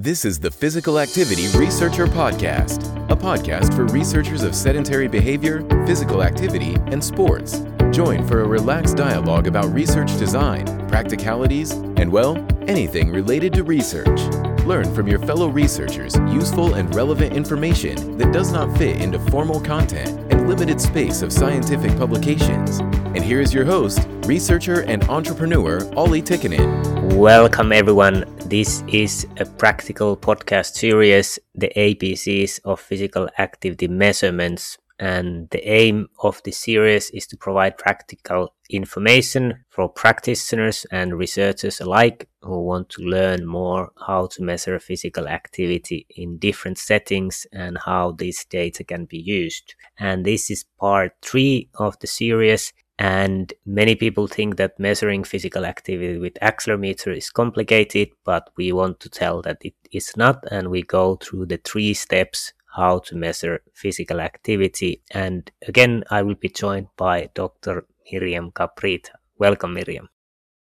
This 0.00 0.24
is 0.24 0.38
the 0.38 0.52
Physical 0.52 1.00
Activity 1.00 1.48
Researcher 1.58 2.06
Podcast, 2.06 2.94
a 3.10 3.16
podcast 3.16 3.74
for 3.74 3.84
researchers 3.86 4.44
of 4.44 4.54
sedentary 4.54 5.08
behavior, 5.08 5.66
physical 5.86 6.22
activity, 6.22 6.76
and 6.86 7.02
sports. 7.02 7.64
Join 7.90 8.24
for 8.24 8.42
a 8.42 8.46
relaxed 8.46 8.96
dialogue 8.96 9.48
about 9.48 9.74
research 9.74 10.16
design, 10.16 10.66
practicalities, 10.86 11.72
and, 11.72 12.12
well, 12.12 12.36
anything 12.68 13.10
related 13.10 13.52
to 13.54 13.64
research. 13.64 14.20
Learn 14.64 14.94
from 14.94 15.08
your 15.08 15.18
fellow 15.18 15.48
researchers 15.48 16.14
useful 16.32 16.74
and 16.74 16.94
relevant 16.94 17.32
information 17.32 18.16
that 18.18 18.32
does 18.32 18.52
not 18.52 18.78
fit 18.78 19.00
into 19.02 19.18
formal 19.18 19.60
content 19.60 20.16
limited 20.48 20.80
space 20.80 21.20
of 21.20 21.30
scientific 21.30 21.94
publications. 21.98 22.78
And 23.14 23.22
here 23.22 23.42
is 23.42 23.52
your 23.52 23.66
host, 23.66 24.08
researcher 24.24 24.80
and 24.80 25.04
entrepreneur 25.04 25.86
Olli 25.94 26.22
Tikkanen. 26.22 27.12
Welcome, 27.12 27.70
everyone. 27.70 28.24
This 28.46 28.82
is 28.88 29.26
a 29.36 29.44
practical 29.44 30.16
podcast 30.16 30.72
series, 30.72 31.38
the 31.54 31.70
ABCs 31.76 32.60
of 32.64 32.80
physical 32.80 33.28
activity 33.38 33.88
measurements. 33.88 34.78
And 34.98 35.48
the 35.50 35.66
aim 35.68 36.08
of 36.22 36.42
this 36.42 36.58
series 36.58 37.10
is 37.10 37.26
to 37.28 37.36
provide 37.36 37.78
practical 37.78 38.54
information 38.68 39.64
for 39.70 39.88
practitioners 39.88 40.86
and 40.90 41.16
researchers 41.16 41.80
alike 41.80 42.28
who 42.42 42.64
want 42.64 42.88
to 42.90 43.02
learn 43.02 43.46
more 43.46 43.92
how 44.06 44.26
to 44.26 44.42
measure 44.42 44.78
physical 44.80 45.28
activity 45.28 46.06
in 46.10 46.38
different 46.38 46.78
settings 46.78 47.46
and 47.52 47.78
how 47.78 48.12
this 48.12 48.44
data 48.44 48.82
can 48.82 49.04
be 49.04 49.18
used. 49.18 49.74
And 49.98 50.24
this 50.24 50.50
is 50.50 50.64
part 50.80 51.12
three 51.22 51.68
of 51.74 51.98
the 52.00 52.08
series. 52.08 52.72
And 52.98 53.52
many 53.64 53.94
people 53.94 54.26
think 54.26 54.56
that 54.56 54.80
measuring 54.80 55.22
physical 55.22 55.64
activity 55.64 56.18
with 56.18 56.34
accelerometer 56.42 57.16
is 57.16 57.30
complicated, 57.30 58.08
but 58.24 58.50
we 58.56 58.72
want 58.72 58.98
to 59.00 59.08
tell 59.08 59.40
that 59.42 59.58
it 59.60 59.74
is 59.92 60.16
not. 60.16 60.42
And 60.50 60.68
we 60.68 60.82
go 60.82 61.14
through 61.14 61.46
the 61.46 61.60
three 61.64 61.94
steps 61.94 62.52
how 62.74 63.00
to 63.00 63.16
measure 63.16 63.62
physical 63.74 64.20
activity. 64.20 65.02
And 65.10 65.50
again, 65.66 66.04
I 66.10 66.22
will 66.22 66.34
be 66.34 66.48
joined 66.48 66.88
by 66.96 67.30
Dr. 67.34 67.86
Miriam 68.10 68.50
Cabrita. 68.52 69.10
Welcome, 69.38 69.74
Miriam. 69.74 70.08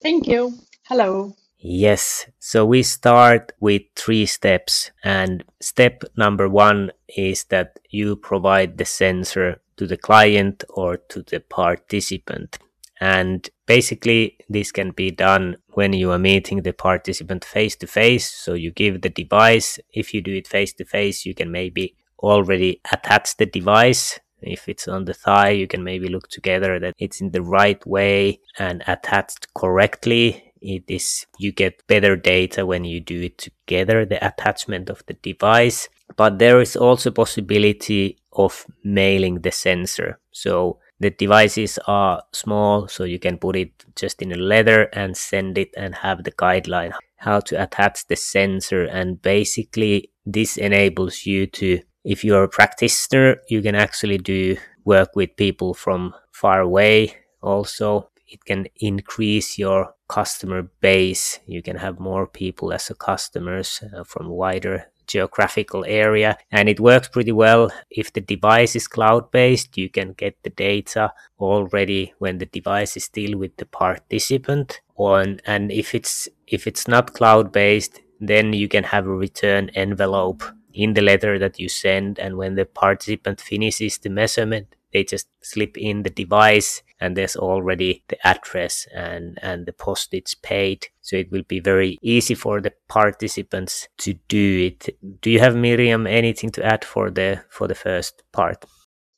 Thank 0.03 0.27
you. 0.27 0.55
Hello. 0.87 1.35
Yes. 1.59 2.27
So 2.41 2.67
we 2.67 2.83
start 2.83 3.53
with 3.61 3.83
three 3.95 4.27
steps. 4.27 4.91
And 5.05 5.45
step 5.61 6.03
number 6.17 6.49
one 6.49 6.91
is 7.09 7.45
that 7.45 7.79
you 7.91 8.17
provide 8.17 8.79
the 8.79 8.85
sensor 8.85 9.61
to 9.77 9.87
the 9.87 9.97
client 9.97 10.65
or 10.71 10.97
to 10.97 11.23
the 11.23 11.41
participant. 11.41 12.59
And 13.03 13.51
basically, 13.67 14.39
this 14.49 14.71
can 14.71 14.93
be 14.93 15.11
done 15.11 15.57
when 15.71 15.93
you 15.93 16.13
are 16.13 16.21
meeting 16.21 16.63
the 16.63 16.73
participant 16.73 17.45
face 17.45 17.75
to 17.79 17.89
face. 17.89 18.31
So 18.31 18.55
you 18.55 18.71
give 18.71 19.01
the 19.01 19.09
device. 19.09 19.81
If 19.93 20.15
you 20.15 20.21
do 20.21 20.33
it 20.37 20.47
face 20.47 20.73
to 20.75 20.85
face, 20.85 21.27
you 21.27 21.35
can 21.35 21.51
maybe 21.51 21.97
already 22.21 22.81
attach 22.93 23.37
the 23.39 23.47
device. 23.47 24.21
If 24.41 24.69
it's 24.69 24.87
on 24.87 25.07
the 25.07 25.15
thigh, 25.15 25.51
you 25.51 25.67
can 25.67 25.83
maybe 25.83 26.07
look 26.07 26.29
together 26.29 26.79
that 26.79 26.95
it's 26.97 27.21
in 27.21 27.33
the 27.33 27.43
right 27.43 27.85
way 27.85 28.39
and 28.57 28.85
attached 28.87 29.53
correctly. 29.53 30.53
It 30.61 30.85
is, 30.87 31.27
you 31.41 31.51
get 31.51 31.85
better 31.89 32.15
data 32.15 32.65
when 32.65 32.85
you 32.85 33.01
do 33.01 33.21
it 33.23 33.39
together, 33.39 34.07
the 34.07 34.25
attachment 34.25 34.89
of 34.89 35.03
the 35.09 35.15
device. 35.15 35.89
But 36.17 36.39
there 36.39 36.61
is 36.61 36.77
also 36.77 37.11
possibility 37.11 38.19
of 38.33 38.65
mailing 38.85 39.41
the 39.41 39.51
sensor. 39.51 40.21
So 40.31 40.79
the 41.03 41.11
devices 41.11 41.79
are 41.87 42.23
small, 42.33 42.89
so 42.89 43.05
you 43.05 43.19
can 43.19 43.39
put 43.39 43.57
it 43.57 43.85
just 43.97 44.23
in 44.23 44.33
a 44.33 44.37
letter 44.37 44.85
and 44.93 45.17
send 45.17 45.59
it 45.59 45.71
and 45.77 45.95
have 45.97 46.25
the 46.25 46.33
guideline 46.33 46.93
how 47.17 47.39
to 47.39 47.63
attach 47.63 48.07
the 48.09 48.17
sensor. 48.17 48.85
And 48.85 49.23
basically, 49.23 50.11
this 50.27 50.57
enables 50.57 51.25
you 51.25 51.47
to, 51.47 51.81
if 52.05 52.25
you're 52.25 52.45
a 52.45 52.49
practitioner, 52.49 53.37
you 53.49 53.63
can 53.63 53.75
actually 53.75 54.19
do 54.19 54.57
work 54.85 55.11
with 55.15 55.37
people 55.37 55.73
from 55.75 56.15
far 56.33 56.61
away. 56.61 57.15
Also, 57.41 58.11
it 58.27 58.45
can 58.45 58.67
increase 58.77 59.59
your 59.59 59.95
customer 60.09 60.63
base. 60.81 61.39
You 61.47 61.63
can 61.63 61.77
have 61.77 62.01
more 62.01 62.27
people 62.27 62.73
as 62.73 62.91
a 62.91 62.95
customers 62.95 63.83
uh, 63.97 64.05
from 64.05 64.29
wider 64.29 64.92
geographical 65.07 65.85
area 65.87 66.37
and 66.51 66.69
it 66.69 66.81
works 66.81 67.09
pretty 67.09 67.33
well. 67.33 67.71
If 67.91 68.13
the 68.13 68.21
device 68.21 68.77
is 68.77 68.89
cloud 68.89 69.31
based 69.31 69.77
you 69.77 69.89
can 69.89 70.13
get 70.13 70.37
the 70.43 70.51
data 70.51 71.13
already 71.39 72.15
when 72.19 72.39
the 72.39 72.47
device 72.47 72.97
is 72.97 73.05
still 73.05 73.39
with 73.39 73.57
the 73.57 73.67
participant 73.67 74.81
on 74.97 75.41
and 75.47 75.73
if 75.73 75.95
it's 75.95 76.29
if 76.47 76.67
it's 76.67 76.87
not 76.87 77.15
cloud 77.15 77.53
based 77.53 78.01
then 78.21 78.53
you 78.53 78.69
can 78.69 78.85
have 78.85 79.07
a 79.07 79.15
return 79.27 79.69
envelope 79.75 80.43
in 80.73 80.95
the 80.95 81.03
letter 81.03 81.39
that 81.39 81.59
you 81.59 81.69
send 81.69 82.19
and 82.19 82.37
when 82.37 82.55
the 82.55 82.65
participant 82.65 83.41
finishes 83.41 83.99
the 83.99 84.09
measurement 84.09 84.75
they 84.93 85.05
just 85.05 85.29
slip 85.43 85.77
in 85.77 86.03
the 86.03 86.11
device 86.11 86.83
and 87.01 87.17
there's 87.17 87.37
already 87.37 88.05
the 88.09 88.27
address 88.27 88.87
and, 88.95 89.39
and 89.43 89.67
the 89.67 89.73
postage 89.73 90.37
paid. 90.43 90.87
So 91.01 91.17
it 91.17 91.33
will 91.33 91.43
be 91.43 91.61
very 91.61 91.99
easy 92.03 92.35
for 92.35 92.61
the 92.61 92.73
participants 92.89 93.89
to 93.99 94.15
do 94.29 94.71
it. 94.71 94.97
Do 95.21 95.31
you 95.31 95.41
have 95.41 95.57
Miriam 95.57 96.07
anything 96.07 96.51
to 96.51 96.65
add 96.65 96.85
for 96.85 97.11
the 97.11 97.43
for 97.51 97.67
the 97.67 97.75
first 97.75 98.23
part? 98.33 98.65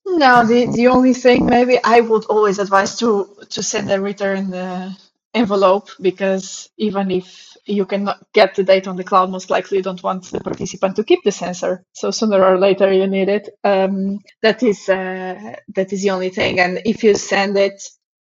No, 0.07 0.47
the, 0.47 0.67
the 0.67 0.89
only 0.89 1.15
thing 1.15 1.47
maybe 1.47 1.79
I 1.83 2.01
would 2.01 2.25
always 2.27 2.59
advise 2.59 2.99
to 2.99 3.37
to 3.51 3.63
send 3.63 3.91
a 3.91 4.01
return 4.01 4.53
uh, 4.55 4.93
envelope 5.35 5.91
because 6.01 6.71
even 6.79 7.11
if 7.11 7.57
you 7.67 7.87
cannot 7.87 8.19
get 8.35 8.55
the 8.57 8.65
data 8.65 8.91
on 8.91 8.97
the 8.97 9.05
cloud, 9.05 9.31
most 9.31 9.51
likely 9.51 9.79
you 9.79 9.85
don't 9.85 10.03
want 10.03 10.25
the 10.31 10.41
participant 10.41 10.97
to 10.97 11.05
keep 11.05 11.21
the 11.25 11.33
sensor. 11.33 11.85
So 11.95 12.11
sooner 12.13 12.45
or 12.45 12.59
later 12.59 12.93
you 12.93 13.07
need 13.09 13.29
it. 13.31 13.51
Um, 13.65 14.21
that 14.43 14.63
is 14.63 14.89
uh, 14.89 15.57
that 15.75 15.93
is 15.93 16.03
the 16.03 16.11
only 16.11 16.31
thing. 16.31 16.61
And 16.61 16.81
if 16.87 17.05
you 17.05 17.15
send 17.17 17.59
it, 17.59 17.83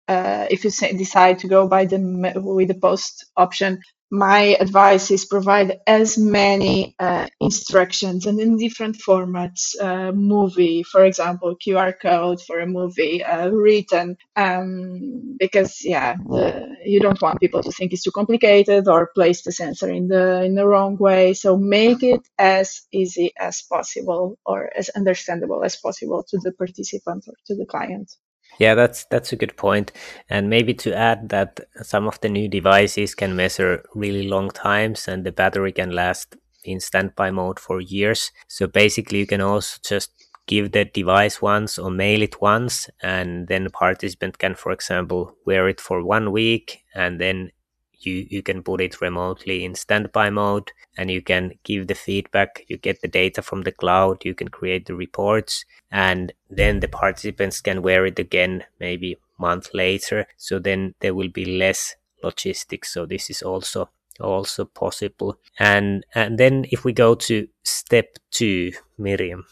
uh, 0.08 0.48
if 0.52 0.64
you 0.66 0.72
decide 0.98 1.40
to 1.40 1.50
go 1.50 1.68
by 1.68 1.86
the 1.86 2.00
with 2.36 2.69
the 2.69 2.75
post 2.80 3.25
option, 3.38 3.81
my 4.12 4.58
advice 4.59 5.12
is 5.12 5.25
provide 5.25 5.80
as 5.86 6.18
many 6.18 6.96
uh, 7.00 7.28
instructions 7.40 8.25
and 8.25 8.40
in 8.40 8.58
different 8.58 8.97
formats 8.97 9.80
uh, 9.80 10.12
movie 10.12 10.84
for 10.84 11.06
example 11.06 11.56
qr 11.64 11.94
code 12.02 12.42
for 12.42 12.59
a 12.59 12.66
movie 12.66 13.24
uh, 13.24 13.50
written 13.50 14.18
um, 14.36 15.38
because 15.40 15.84
yeah 15.86 16.16
the, 16.28 16.69
you 16.86 17.00
don't 17.00 17.22
want 17.22 17.40
people 17.40 17.62
to 17.64 17.72
think 17.72 17.94
it's 17.94 18.03
too 18.03 18.12
complicated 18.12 18.88
or 18.88 19.12
place 19.14 19.44
the 19.44 19.52
sensor 19.52 19.90
in 19.90 20.08
the 20.08 20.44
in 20.44 20.56
the 20.56 20.66
wrong 20.66 20.98
way. 20.98 21.34
So 21.34 21.58
make 21.58 22.03
it 22.03 22.22
as 22.38 22.81
easy 22.92 23.31
as 23.38 23.62
possible 23.62 24.38
or 24.46 24.69
as 24.75 24.90
understandable 24.90 25.64
as 25.64 25.75
possible 25.75 26.24
to 26.30 26.38
the 26.44 26.52
participant 26.52 27.25
or 27.28 27.36
to 27.48 27.56
the 27.56 27.66
client 27.66 28.12
yeah, 28.58 28.76
that's 28.76 29.06
that's 29.06 29.32
a 29.32 29.36
good 29.36 29.56
point. 29.56 29.92
And 30.30 30.50
maybe 30.50 30.74
to 30.76 30.96
add 30.96 31.30
that 31.30 31.60
some 31.82 32.08
of 32.08 32.20
the 32.22 32.30
new 32.30 32.48
devices 32.48 33.16
can 33.16 33.36
measure 33.36 33.84
really 33.96 34.28
long 34.28 34.50
times 34.50 35.08
and 35.08 35.26
the 35.26 35.32
battery 35.32 35.72
can 35.72 35.92
last 35.92 36.36
in 36.64 36.80
standby 36.80 37.32
mode 37.32 37.60
for 37.60 37.80
years. 37.80 38.32
So 38.48 38.68
basically 38.68 39.20
you 39.20 39.28
can 39.28 39.42
also 39.42 39.80
just 39.88 40.12
give 40.48 40.72
the 40.72 40.84
device 40.84 41.42
once 41.42 41.78
or 41.78 41.92
mail 41.92 42.24
it 42.24 42.42
once 42.42 42.90
and 43.04 43.48
then 43.48 43.66
the 43.66 43.70
participant 43.70 44.40
can 44.40 44.56
for 44.56 44.72
example 44.72 45.36
wear 45.46 45.70
it 45.70 45.80
for 45.80 46.04
one 46.04 46.31
week 46.31 46.84
and 46.96 47.22
then 47.22 47.52
you 48.00 48.28
you 48.30 48.42
can 48.42 48.64
put 48.64 48.82
it 48.82 49.02
remotely 49.02 49.64
in 49.64 49.76
standby 49.76 50.30
mode 50.30 50.72
and 50.98 51.10
you 51.12 51.22
can 51.22 51.54
give 51.64 51.88
the 51.88 51.96
feedback. 51.96 52.66
You 52.68 52.78
get 52.78 53.02
the 53.02 53.08
data 53.08 53.42
from 53.42 53.64
the 53.64 53.72
cloud 53.72 54.26
you 54.26 54.34
can 54.34 54.50
create 54.50 54.86
the 54.86 54.96
reports 54.96 55.66
and 55.92 56.34
then 56.50 56.80
the 56.80 56.88
participants 56.88 57.62
can 57.62 57.82
wear 57.82 58.06
it 58.06 58.20
again 58.20 58.64
maybe 58.80 59.18
month 59.38 59.70
later. 59.74 60.28
So 60.38 60.60
then 60.60 60.96
there 61.00 61.14
will 61.14 61.30
be 61.30 61.46
less 61.46 61.96
logistics. 62.24 62.94
So 62.94 63.06
this 63.06 63.30
is 63.30 63.42
also 63.42 63.90
also 64.20 64.66
possible. 64.66 65.40
And 65.58 66.06
and 66.14 66.38
then 66.38 66.66
if 66.72 66.84
we 66.84 66.94
go 66.94 67.16
to 67.16 67.48
step 67.64 68.18
two 68.31 68.72
miriam. 68.98 69.45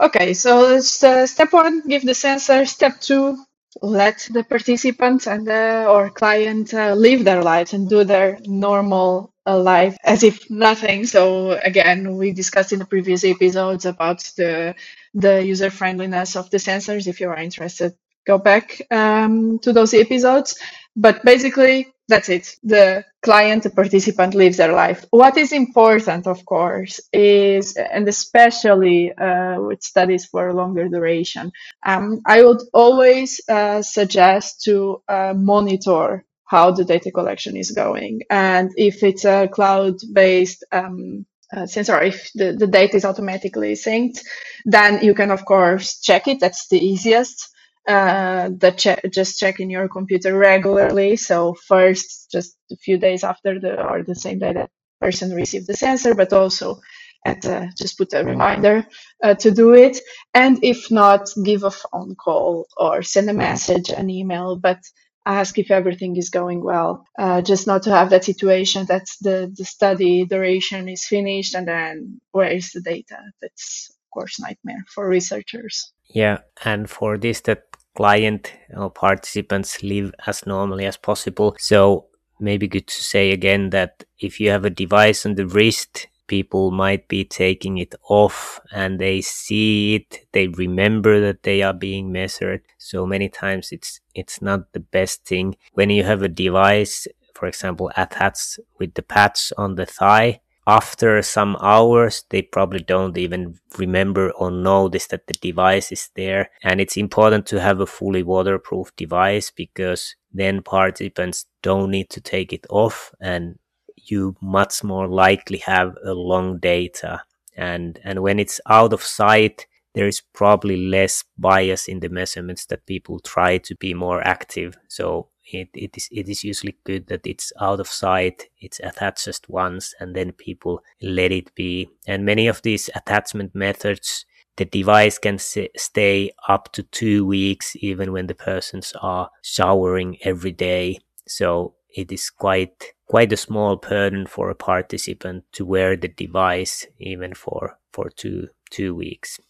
Okay 0.00 0.32
so 0.34 0.76
uh, 0.76 0.80
step 1.26 1.52
one 1.52 1.82
give 1.86 2.04
the 2.04 2.14
sensor. 2.14 2.64
Step 2.66 3.00
two 3.00 3.36
let 3.82 4.28
the 4.32 4.44
participants 4.44 5.26
and 5.26 5.48
uh, 5.48 5.86
or 5.88 6.10
client 6.10 6.72
uh, 6.74 6.94
live 6.94 7.24
their 7.24 7.42
lives 7.42 7.72
and 7.74 7.88
do 7.88 8.04
their 8.04 8.38
normal 8.46 9.32
uh, 9.46 9.58
life 9.58 9.96
as 10.04 10.22
if 10.22 10.50
nothing. 10.50 11.06
So 11.06 11.52
again, 11.52 12.16
we 12.16 12.32
discussed 12.32 12.72
in 12.72 12.78
the 12.80 12.84
previous 12.86 13.24
episodes 13.24 13.86
about 13.86 14.20
the 14.36 14.74
the 15.14 15.44
user 15.44 15.70
friendliness 15.70 16.36
of 16.36 16.50
the 16.50 16.58
sensors. 16.58 17.06
If 17.06 17.20
you 17.20 17.28
are 17.28 17.36
interested, 17.38 17.94
go 18.26 18.38
back 18.38 18.80
um, 18.90 19.58
to 19.60 19.72
those 19.72 19.94
episodes. 19.94 20.58
But 20.96 21.24
basically, 21.24 21.88
that's 22.08 22.28
it. 22.30 22.56
The 22.62 23.04
client, 23.22 23.62
the 23.64 23.70
participant 23.70 24.34
lives 24.34 24.56
their 24.56 24.72
life. 24.72 25.04
What 25.10 25.36
is 25.36 25.52
important, 25.52 26.26
of 26.26 26.44
course, 26.46 27.00
is, 27.12 27.76
and 27.76 28.08
especially 28.08 29.12
uh, 29.12 29.60
with 29.60 29.82
studies 29.82 30.24
for 30.24 30.52
longer 30.54 30.88
duration, 30.88 31.52
um, 31.86 32.22
I 32.26 32.42
would 32.42 32.62
always 32.72 33.40
uh, 33.48 33.82
suggest 33.82 34.62
to 34.64 35.02
uh, 35.08 35.34
monitor 35.36 36.24
how 36.44 36.70
the 36.70 36.84
data 36.84 37.10
collection 37.10 37.56
is 37.56 37.72
going. 37.72 38.22
And 38.30 38.70
if 38.76 39.02
it's 39.02 39.26
a 39.26 39.48
cloud 39.48 39.96
based 40.12 40.64
um, 40.72 41.26
uh, 41.54 41.66
sensor, 41.66 42.00
if 42.00 42.30
the, 42.34 42.52
the 42.52 42.66
data 42.66 42.96
is 42.96 43.04
automatically 43.04 43.74
synced, 43.74 44.20
then 44.64 45.04
you 45.04 45.12
can 45.12 45.30
of 45.30 45.44
course 45.44 46.00
check 46.00 46.26
it. 46.26 46.40
That's 46.40 46.68
the 46.68 46.78
easiest. 46.78 47.50
Uh, 47.88 48.50
the 48.50 48.70
che- 48.72 49.08
just 49.10 49.38
check 49.38 49.60
in 49.60 49.70
your 49.70 49.88
computer 49.88 50.36
regularly. 50.36 51.16
So 51.16 51.54
first, 51.54 52.30
just 52.30 52.54
a 52.70 52.76
few 52.76 52.98
days 52.98 53.24
after 53.24 53.58
the 53.58 53.82
or 53.82 54.02
the 54.02 54.14
same 54.14 54.38
day 54.38 54.52
that 54.52 54.70
person 55.00 55.32
received 55.32 55.66
the 55.66 55.74
sensor, 55.74 56.14
but 56.14 56.32
also 56.32 56.80
at 57.24 57.44
uh, 57.46 57.66
just 57.76 57.96
put 57.96 58.12
a 58.12 58.24
reminder 58.24 58.86
uh, 59.22 59.34
to 59.34 59.50
do 59.50 59.72
it. 59.72 59.98
And 60.34 60.62
if 60.62 60.90
not, 60.90 61.30
give 61.42 61.64
a 61.64 61.70
phone 61.70 62.14
call 62.14 62.66
or 62.76 63.02
send 63.02 63.30
a 63.30 63.32
message, 63.32 63.88
an 63.88 64.10
email. 64.10 64.56
But 64.56 64.80
ask 65.28 65.58
if 65.58 65.70
everything 65.70 66.16
is 66.16 66.30
going 66.30 66.64
well. 66.64 67.04
Uh, 67.18 67.42
just 67.42 67.66
not 67.66 67.82
to 67.82 67.90
have 67.90 68.10
that 68.10 68.24
situation 68.24 68.86
that 68.86 69.06
the, 69.20 69.52
the 69.56 69.64
study 69.64 70.24
duration 70.24 70.88
is 70.88 71.06
finished 71.06 71.54
and 71.54 71.68
then 71.68 72.20
where 72.32 72.50
is 72.50 72.72
the 72.72 72.80
data? 72.80 73.18
That's 73.42 73.90
of 73.90 74.10
course 74.10 74.40
nightmare 74.40 74.84
for 74.94 75.06
researchers. 75.06 75.92
Yeah, 76.08 76.38
and 76.64 76.88
for 76.88 77.18
this 77.18 77.42
that 77.42 77.64
client 77.98 78.52
or 78.76 78.88
participants 78.90 79.82
live 79.82 80.14
as 80.24 80.46
normally 80.46 80.86
as 80.86 80.96
possible. 80.96 81.56
So 81.58 82.06
maybe 82.38 82.68
good 82.68 82.86
to 82.86 83.02
say 83.02 83.32
again 83.32 83.70
that 83.70 84.04
if 84.20 84.38
you 84.38 84.50
have 84.50 84.64
a 84.64 84.78
device 84.84 85.26
on 85.26 85.34
the 85.34 85.46
wrist 85.46 86.06
people 86.28 86.70
might 86.70 87.08
be 87.08 87.24
taking 87.24 87.78
it 87.78 87.94
off 88.08 88.60
and 88.70 89.00
they 89.00 89.20
see 89.20 89.96
it 89.96 90.26
they 90.32 90.46
remember 90.46 91.20
that 91.20 91.42
they 91.42 91.62
are 91.62 91.72
being 91.72 92.12
measured 92.12 92.60
so 92.76 93.06
many 93.06 93.28
times 93.28 93.72
it's 93.72 94.00
it's 94.14 94.40
not 94.40 94.72
the 94.74 94.84
best 94.98 95.24
thing 95.24 95.56
when 95.72 95.90
you 95.90 96.04
have 96.04 96.22
a 96.22 96.28
device 96.28 97.08
for 97.34 97.48
example 97.48 97.90
attached 97.96 98.60
with 98.78 98.92
the 98.94 99.02
patch 99.02 99.52
on 99.56 99.74
the 99.74 99.86
thigh 99.86 100.38
after 100.68 101.22
some 101.22 101.56
hours 101.62 102.24
they 102.28 102.42
probably 102.42 102.80
don't 102.80 103.16
even 103.16 103.58
remember 103.78 104.30
or 104.32 104.50
notice 104.50 105.06
that 105.06 105.26
the 105.26 105.32
device 105.32 105.90
is 105.90 106.10
there. 106.14 106.50
And 106.62 106.78
it's 106.78 106.98
important 106.98 107.46
to 107.46 107.60
have 107.60 107.80
a 107.80 107.86
fully 107.86 108.22
waterproof 108.22 108.94
device 108.94 109.50
because 109.50 110.14
then 110.30 110.62
participants 110.62 111.46
don't 111.62 111.90
need 111.90 112.10
to 112.10 112.20
take 112.20 112.52
it 112.52 112.66
off 112.68 113.14
and 113.18 113.58
you 113.96 114.36
much 114.42 114.84
more 114.84 115.08
likely 115.08 115.58
have 115.58 115.96
a 116.04 116.12
long 116.12 116.58
data. 116.58 117.22
And 117.56 117.98
and 118.04 118.20
when 118.20 118.38
it's 118.38 118.60
out 118.68 118.92
of 118.92 119.02
sight 119.02 119.66
there 119.94 120.06
is 120.06 120.22
probably 120.34 120.76
less 120.76 121.24
bias 121.38 121.88
in 121.88 122.00
the 122.00 122.10
measurements 122.10 122.66
that 122.66 122.86
people 122.86 123.18
try 123.20 123.56
to 123.58 123.74
be 123.76 123.94
more 123.94 124.20
active. 124.26 124.76
So 124.86 125.28
it, 125.52 125.68
it 125.74 125.96
is 125.96 126.08
it 126.10 126.28
is 126.28 126.44
usually 126.44 126.76
good 126.84 127.06
that 127.08 127.26
it's 127.26 127.52
out 127.60 127.80
of 127.80 127.88
sight 127.88 128.48
it's 128.60 128.80
attached 128.80 129.24
just 129.24 129.48
once 129.48 129.94
and 130.00 130.14
then 130.14 130.32
people 130.32 130.82
let 131.02 131.32
it 131.32 131.54
be 131.54 131.88
and 132.06 132.24
many 132.24 132.46
of 132.46 132.62
these 132.62 132.90
attachment 132.94 133.54
methods 133.54 134.24
the 134.56 134.64
device 134.64 135.18
can 135.18 135.38
stay 135.38 136.30
up 136.48 136.72
to 136.72 136.82
two 136.82 137.24
weeks 137.24 137.76
even 137.80 138.12
when 138.12 138.26
the 138.26 138.34
persons 138.34 138.92
are 139.00 139.30
showering 139.42 140.18
every 140.22 140.52
day 140.52 140.98
so 141.26 141.74
it 141.94 142.12
is 142.12 142.30
quite 142.30 142.92
quite 143.06 143.32
a 143.32 143.36
small 143.36 143.76
burden 143.76 144.26
for 144.26 144.50
a 144.50 144.54
participant 144.54 145.44
to 145.52 145.64
wear 145.64 145.96
the 145.96 146.08
device 146.08 146.86
even 146.98 147.34
for 147.34 147.78
for 147.92 148.10
two 148.10 148.48
two 148.70 148.94
weeks. 148.94 149.40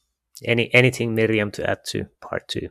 Any 0.44 0.72
anything 0.72 1.14
Miriam 1.14 1.50
to 1.52 1.68
add 1.68 1.84
to 1.86 2.06
part 2.20 2.46
two? 2.48 2.68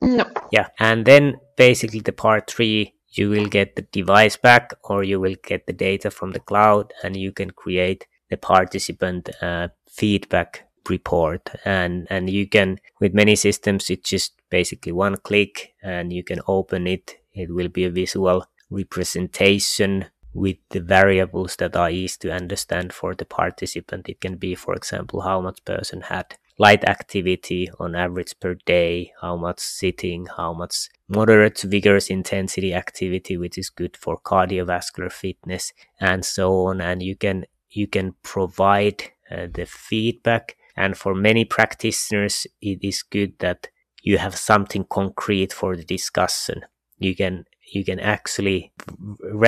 No. 0.00 0.24
Yeah, 0.50 0.68
and 0.78 1.04
then 1.04 1.36
basically 1.56 2.00
the 2.00 2.12
part 2.12 2.50
three, 2.50 2.94
you 3.08 3.30
will 3.30 3.46
get 3.46 3.76
the 3.76 3.82
device 3.82 4.36
back 4.36 4.72
or 4.84 5.04
you 5.04 5.20
will 5.20 5.36
get 5.42 5.66
the 5.66 5.72
data 5.72 6.10
from 6.10 6.32
the 6.32 6.40
cloud, 6.40 6.92
and 7.02 7.16
you 7.16 7.32
can 7.32 7.50
create 7.50 8.06
the 8.30 8.36
participant 8.36 9.28
uh, 9.42 9.68
feedback 9.88 10.68
report 10.88 11.48
and 11.64 12.08
and 12.10 12.28
you 12.28 12.44
can 12.44 12.76
with 12.98 13.14
many 13.14 13.36
systems 13.36 13.88
it's 13.88 14.10
just 14.10 14.32
basically 14.50 14.90
one 14.90 15.16
click 15.16 15.74
and 15.80 16.12
you 16.12 16.24
can 16.24 16.40
open 16.48 16.88
it 16.88 17.18
it 17.34 17.54
will 17.54 17.68
be 17.68 17.84
a 17.84 17.90
visual 17.90 18.44
representation 18.68 20.06
with 20.34 20.56
the 20.70 20.80
variables 20.80 21.56
that 21.56 21.76
are 21.76 21.90
easy 21.90 22.16
to 22.20 22.32
understand 22.32 22.92
for 22.92 23.14
the 23.14 23.24
participant. 23.24 24.08
It 24.08 24.20
can 24.20 24.36
be, 24.36 24.54
for 24.54 24.74
example, 24.74 25.20
how 25.20 25.40
much 25.40 25.64
person 25.64 26.02
had 26.02 26.36
light 26.62 26.84
activity 26.84 27.62
on 27.80 27.96
average 27.96 28.34
per 28.40 28.54
day, 28.66 29.12
how 29.20 29.34
much 29.36 29.58
sitting, 29.58 30.26
how 30.36 30.52
much 30.52 30.76
moderate 31.08 31.56
to 31.56 31.66
vigorous 31.66 32.08
intensity 32.08 32.72
activity, 32.84 33.36
which 33.36 33.58
is 33.58 33.68
good 33.80 33.96
for 33.96 34.14
cardiovascular 34.30 35.10
fitness, 35.10 35.72
and 36.00 36.24
so 36.24 36.46
on. 36.68 36.80
And 36.80 37.02
you 37.02 37.16
can 37.16 37.46
you 37.70 37.86
can 37.86 38.14
provide 38.22 39.00
uh, 39.30 39.48
the 39.52 39.66
feedback. 39.66 40.56
And 40.76 40.96
for 40.96 41.14
many 41.14 41.44
practitioners, 41.44 42.46
it 42.60 42.78
is 42.82 43.02
good 43.02 43.32
that 43.40 43.68
you 44.02 44.18
have 44.18 44.36
something 44.36 44.84
concrete 44.88 45.52
for 45.52 45.76
the 45.76 45.84
discussion. 45.84 46.58
You 46.98 47.14
can 47.16 47.44
you 47.72 47.84
can 47.84 47.98
actually 48.00 48.72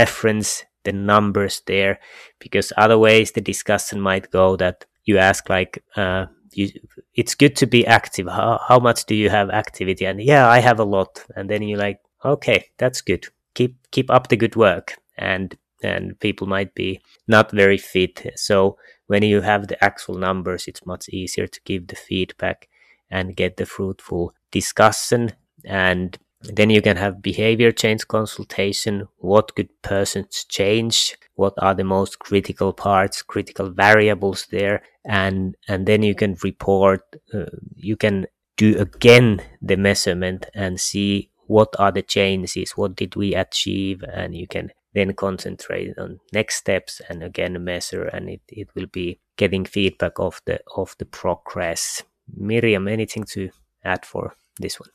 reference 0.00 0.64
the 0.84 0.93
numbers 0.93 1.62
there 1.66 1.99
because 2.38 2.72
otherwise 2.76 3.32
the 3.32 3.40
discussion 3.40 4.00
might 4.00 4.31
go 4.31 4.56
that 4.56 4.84
you 5.05 5.19
ask 5.19 5.49
like 5.49 5.82
uh, 5.96 6.26
you, 6.56 6.71
it's 7.15 7.35
good 7.35 7.56
to 7.56 7.67
be 7.67 7.87
active. 7.87 8.27
How, 8.27 8.61
how 8.69 8.79
much 8.79 9.05
do 9.06 9.15
you 9.15 9.31
have 9.31 9.51
activity? 9.51 10.05
And 10.06 10.21
yeah 10.21 10.49
i 10.49 10.59
have 10.59 10.81
a 10.81 10.85
lot. 10.85 11.25
And 11.37 11.49
then 11.49 11.62
you're 11.62 11.79
like 11.79 12.01
okay 12.25 12.67
that's 12.79 13.01
good. 13.01 13.27
Keep 13.55 13.91
keep 13.91 14.11
up 14.11 14.29
the 14.29 14.37
good 14.37 14.56
work. 14.56 14.97
And 15.17 15.56
and 15.83 16.19
people 16.21 16.47
might 16.47 16.75
be 16.75 17.01
not 17.29 17.51
very 17.51 17.79
fit. 17.79 18.33
So 18.37 18.79
when 19.06 19.23
you 19.23 19.43
have 19.43 19.69
the 19.69 19.83
actual 19.85 20.15
numbers 20.15 20.67
it's 20.67 20.87
much 20.87 21.09
easier 21.09 21.47
to 21.47 21.61
give 21.65 21.89
the 21.89 21.97
feedback 21.97 22.69
and 23.11 23.37
get 23.37 23.57
the 23.57 23.67
fruitful 23.67 24.35
discussion. 24.50 25.33
And 25.65 26.19
then 26.52 26.70
you 26.70 26.82
can 26.82 26.96
have 26.96 27.23
behavior 27.23 27.73
change 27.73 28.06
consultation. 28.06 29.08
What 29.19 29.55
could 29.55 29.70
persons 29.82 30.44
change? 30.49 31.17
What 31.35 31.55
are 31.58 31.75
the 31.75 31.85
most 31.85 32.19
critical 32.19 32.73
parts, 32.73 33.23
critical 33.23 33.70
variables 33.70 34.46
there? 34.50 34.82
And, 35.05 35.56
and 35.69 35.87
then 35.87 36.02
you 36.02 36.14
can 36.14 36.37
report, 36.43 37.02
uh, 37.32 37.46
you 37.76 37.96
can 37.96 38.26
do 38.56 38.79
again 38.79 39.43
the 39.61 39.76
measurement 39.76 40.46
and 40.55 40.81
see 40.81 41.31
what 41.46 41.75
are 41.79 41.93
the 41.93 42.02
changes, 42.02 42.73
what 42.73 42.97
did 42.97 43.17
we 43.17 43.35
achieve, 43.35 44.02
and 44.02 44.35
you 44.35 44.47
can 44.47 44.70
then 44.94 45.12
concentrate 45.12 45.99
on 45.99 46.20
next 46.32 46.56
steps 46.56 47.02
and 47.08 47.23
again 47.23 47.62
measure, 47.64 48.05
and 48.05 48.31
it, 48.31 48.40
it 48.49 48.69
will 48.75 48.87
be 48.87 49.19
getting 49.37 49.64
feedback 49.64 50.12
of 50.19 50.40
the 50.47 50.61
of 50.76 50.94
the 50.99 51.05
progress. 51.05 52.02
Miriam, 52.35 52.88
anything 52.88 53.25
to 53.25 53.50
add 53.85 54.07
for 54.07 54.37
this 54.59 54.80
one? 54.80 54.90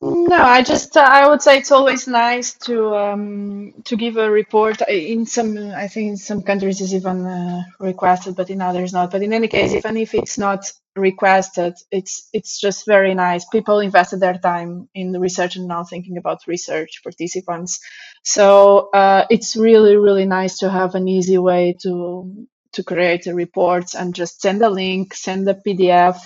No, 0.00 0.36
I 0.36 0.62
just 0.62 0.96
uh, 0.96 1.00
I 1.00 1.28
would 1.28 1.40
say 1.42 1.56
it's 1.58 1.72
always 1.72 2.06
nice 2.06 2.52
to 2.66 2.94
um, 2.94 3.72
to 3.84 3.96
give 3.96 4.16
a 4.18 4.30
report. 4.30 4.80
In 4.88 5.24
some, 5.26 5.56
I 5.58 5.88
think 5.88 6.08
in 6.10 6.16
some 6.18 6.42
countries 6.42 6.80
is 6.82 6.94
even 6.94 7.26
uh, 7.26 7.62
requested, 7.80 8.36
but 8.36 8.50
in 8.50 8.60
others 8.60 8.92
not. 8.92 9.10
But 9.10 9.22
in 9.22 9.32
any 9.32 9.48
case, 9.48 9.72
even 9.72 9.96
if 9.96 10.14
it's 10.14 10.36
not 10.38 10.70
requested, 10.94 11.74
it's 11.90 12.28
it's 12.34 12.60
just 12.60 12.86
very 12.86 13.14
nice. 13.14 13.46
People 13.46 13.80
invested 13.80 14.20
their 14.20 14.38
time 14.38 14.88
in 14.94 15.12
the 15.12 15.18
research 15.20 15.56
and 15.56 15.66
now 15.66 15.82
thinking 15.82 16.18
about 16.18 16.46
research 16.46 17.00
participants. 17.02 17.80
So 18.22 18.90
uh, 18.92 19.24
it's 19.30 19.56
really 19.56 19.96
really 19.96 20.26
nice 20.26 20.58
to 20.58 20.70
have 20.70 20.94
an 20.94 21.08
easy 21.08 21.38
way 21.38 21.74
to 21.82 22.46
to 22.72 22.84
create 22.84 23.24
the 23.24 23.34
reports 23.34 23.94
and 23.94 24.14
just 24.14 24.42
send 24.42 24.60
a 24.62 24.68
link, 24.68 25.14
send 25.14 25.48
a 25.48 25.54
PDF 25.54 26.18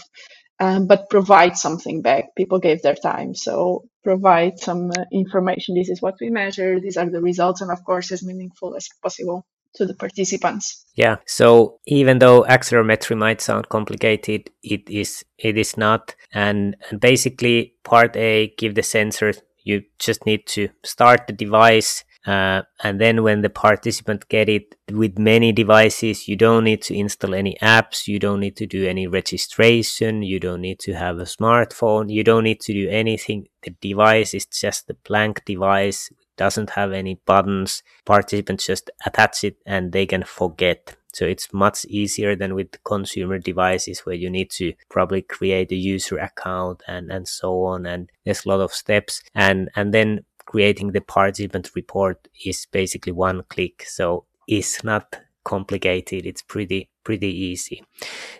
um, 0.60 0.86
but 0.86 1.08
provide 1.10 1.56
something 1.56 2.02
back. 2.02 2.36
People 2.36 2.60
gave 2.60 2.82
their 2.82 2.94
time, 2.94 3.34
so 3.34 3.84
provide 4.04 4.58
some 4.58 4.90
uh, 4.90 5.04
information. 5.12 5.74
This 5.74 5.88
is 5.88 6.02
what 6.02 6.16
we 6.20 6.30
measure. 6.30 6.78
These 6.78 6.98
are 6.98 7.08
the 7.08 7.22
results, 7.22 7.62
and 7.62 7.70
of 7.72 7.82
course, 7.84 8.12
as 8.12 8.22
meaningful 8.22 8.76
as 8.76 8.88
possible 9.02 9.46
to 9.74 9.86
the 9.86 9.94
participants. 9.94 10.84
Yeah. 10.94 11.16
So 11.26 11.78
even 11.86 12.18
though 12.18 12.42
accelerometry 12.42 13.16
might 13.16 13.40
sound 13.40 13.68
complicated, 13.68 14.50
it 14.62 14.88
is 14.88 15.24
it 15.38 15.56
is 15.56 15.76
not. 15.76 16.14
And, 16.32 16.76
and 16.90 17.00
basically, 17.00 17.74
part 17.84 18.16
A, 18.16 18.52
give 18.58 18.74
the 18.74 18.82
sensor. 18.82 19.32
You 19.62 19.82
just 19.98 20.26
need 20.26 20.46
to 20.48 20.68
start 20.84 21.26
the 21.26 21.32
device 21.32 22.04
uh, 22.26 22.62
and 22.82 23.00
then 23.00 23.22
when 23.22 23.40
the 23.40 23.48
participant 23.48 24.28
get 24.28 24.48
it 24.48 24.74
with 24.90 25.18
many 25.18 25.52
devices, 25.52 26.28
you 26.28 26.36
don't 26.36 26.64
need 26.64 26.82
to 26.82 26.94
install 26.94 27.34
any 27.34 27.56
apps. 27.62 28.06
You 28.06 28.18
don't 28.18 28.40
need 28.40 28.56
to 28.56 28.66
do 28.66 28.86
any 28.86 29.06
registration. 29.06 30.22
You 30.22 30.38
don't 30.38 30.60
need 30.60 30.80
to 30.80 30.92
have 30.92 31.18
a 31.18 31.24
smartphone. 31.24 32.10
You 32.10 32.22
don't 32.22 32.44
need 32.44 32.60
to 32.60 32.74
do 32.74 32.88
anything. 32.90 33.46
The 33.62 33.70
device 33.80 34.34
is 34.34 34.46
just 34.46 34.90
a 34.90 34.94
blank 34.94 35.44
device. 35.46 36.10
It 36.10 36.18
doesn't 36.36 36.70
have 36.70 36.92
any 36.92 37.20
buttons. 37.24 37.82
Participants 38.04 38.66
just 38.66 38.90
attach 39.06 39.44
it 39.44 39.56
and 39.64 39.92
they 39.92 40.04
can 40.04 40.24
forget. 40.24 40.96
So 41.12 41.24
it's 41.24 41.52
much 41.52 41.84
easier 41.86 42.36
than 42.36 42.54
with 42.54 42.84
consumer 42.84 43.38
devices 43.38 44.00
where 44.00 44.14
you 44.14 44.30
need 44.30 44.50
to 44.52 44.74
probably 44.90 45.22
create 45.22 45.72
a 45.72 45.76
user 45.76 46.18
account 46.18 46.82
and, 46.86 47.10
and 47.10 47.26
so 47.26 47.64
on. 47.64 47.86
And 47.86 48.10
there's 48.24 48.44
a 48.44 48.48
lot 48.48 48.60
of 48.60 48.72
steps. 48.72 49.22
And, 49.34 49.70
and 49.74 49.92
then 49.92 50.20
creating 50.50 50.90
the 50.90 51.00
participant 51.00 51.70
report 51.76 52.26
is 52.44 52.66
basically 52.72 53.12
one 53.12 53.40
click. 53.48 53.84
So 53.86 54.24
it's 54.48 54.82
not 54.82 55.16
complicated. 55.44 56.26
It's 56.26 56.42
pretty, 56.42 56.90
pretty 57.04 57.28
easy. 57.28 57.84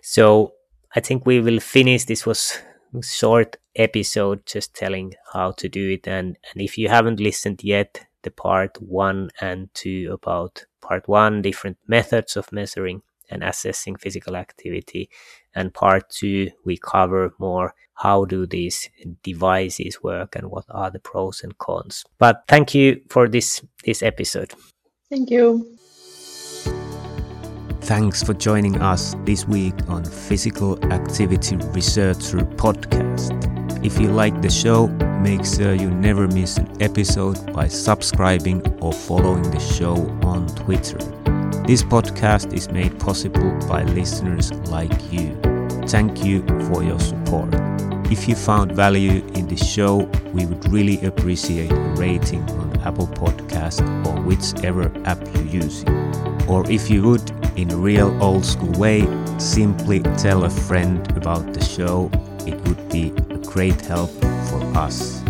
So 0.02 0.54
I 0.96 0.98
think 0.98 1.24
we 1.24 1.38
will 1.38 1.60
finish. 1.60 2.06
This 2.06 2.26
was 2.26 2.58
short 3.00 3.58
episode 3.76 4.44
just 4.44 4.74
telling 4.74 5.14
how 5.32 5.52
to 5.52 5.68
do 5.68 5.90
it. 5.90 6.08
And, 6.08 6.36
and 6.52 6.60
if 6.60 6.76
you 6.76 6.88
haven't 6.88 7.20
listened 7.20 7.62
yet, 7.62 8.04
the 8.22 8.32
part 8.32 8.82
one 8.82 9.30
and 9.40 9.72
two 9.72 10.10
about 10.12 10.64
part 10.80 11.06
one, 11.06 11.42
different 11.42 11.76
methods 11.86 12.36
of 12.36 12.50
measuring 12.50 13.02
and 13.30 13.42
assessing 13.42 13.96
physical 13.96 14.36
activity. 14.36 15.10
And 15.54 15.72
part 15.72 16.08
two, 16.10 16.50
we 16.64 16.76
cover 16.76 17.34
more 17.38 17.74
how 17.94 18.24
do 18.24 18.46
these 18.46 18.88
devices 19.22 20.02
work 20.02 20.36
and 20.36 20.50
what 20.50 20.64
are 20.70 20.90
the 20.90 20.98
pros 20.98 21.42
and 21.42 21.56
cons. 21.58 22.04
But 22.18 22.44
thank 22.48 22.74
you 22.74 23.00
for 23.10 23.28
this, 23.28 23.62
this 23.84 24.02
episode. 24.02 24.54
Thank 25.10 25.30
you. 25.30 25.76
Thanks 27.82 28.22
for 28.22 28.34
joining 28.34 28.80
us 28.80 29.16
this 29.24 29.48
week 29.48 29.74
on 29.88 30.04
Physical 30.04 30.82
Activity 30.92 31.56
Researcher 31.56 32.38
Podcast. 32.38 33.34
If 33.84 33.98
you 33.98 34.08
like 34.08 34.40
the 34.42 34.50
show, 34.50 34.86
make 35.22 35.44
sure 35.44 35.74
you 35.74 35.90
never 35.90 36.28
miss 36.28 36.56
an 36.58 36.70
episode 36.80 37.52
by 37.52 37.66
subscribing 37.68 38.64
or 38.80 38.92
following 38.92 39.42
the 39.42 39.58
show 39.58 39.96
on 40.22 40.46
Twitter. 40.54 41.19
This 41.70 41.84
podcast 41.84 42.52
is 42.52 42.68
made 42.68 42.98
possible 42.98 43.56
by 43.68 43.84
listeners 43.84 44.50
like 44.72 44.90
you. 45.12 45.38
Thank 45.86 46.24
you 46.24 46.42
for 46.66 46.82
your 46.82 46.98
support. 46.98 47.54
If 48.10 48.28
you 48.28 48.34
found 48.34 48.72
value 48.72 49.24
in 49.34 49.46
the 49.46 49.56
show, 49.56 49.98
we 50.34 50.46
would 50.46 50.68
really 50.72 51.00
appreciate 51.06 51.70
a 51.70 51.94
rating 51.96 52.42
on 52.58 52.76
Apple 52.80 53.06
Podcast 53.06 53.86
or 54.04 54.20
whichever 54.22 54.90
app 55.04 55.20
you're 55.32 55.62
using. 55.62 55.88
Or 56.48 56.68
if 56.68 56.90
you 56.90 57.02
would, 57.02 57.30
in 57.56 57.70
a 57.70 57.76
real 57.76 58.20
old 58.20 58.44
school 58.44 58.72
way, 58.72 59.06
simply 59.38 60.00
tell 60.18 60.42
a 60.42 60.50
friend 60.50 61.08
about 61.16 61.54
the 61.54 61.64
show. 61.64 62.10
It 62.48 62.60
would 62.66 62.88
be 62.88 63.12
a 63.30 63.38
great 63.46 63.80
help 63.82 64.10
for 64.50 64.60
us. 64.76 65.22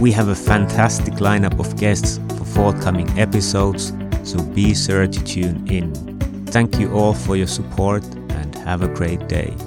We 0.00 0.10
have 0.10 0.26
a 0.26 0.34
fantastic 0.34 1.14
lineup 1.22 1.60
of 1.60 1.76
guests 1.76 2.18
for 2.36 2.44
forthcoming 2.44 3.08
episodes, 3.16 3.92
so 4.26 4.42
be 4.42 4.74
sure 4.74 5.06
to 5.06 5.24
tune 5.24 5.66
in. 5.68 5.94
Thank 6.46 6.78
you 6.78 6.92
all 6.92 7.14
for 7.14 7.36
your 7.36 7.46
support 7.46 8.04
and 8.04 8.54
have 8.56 8.82
a 8.82 8.88
great 8.88 9.28
day. 9.28 9.56